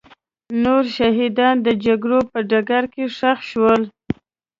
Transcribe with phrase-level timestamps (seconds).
[0.63, 3.81] نور شهیدان د جګړې په ډګر کې ښخ شول.